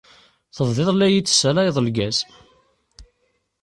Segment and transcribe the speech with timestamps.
[0.55, 2.17] Tebdiḍ la iyi-d-tessalayeḍ lgaz.